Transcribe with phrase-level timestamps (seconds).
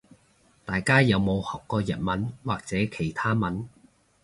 [0.65, 3.69] 大家有冇學過日文或其他外文